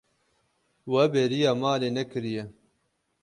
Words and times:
We 0.91 1.03
bêriya 1.13 1.51
malê 1.61 1.89
nekiriye. 1.97 2.43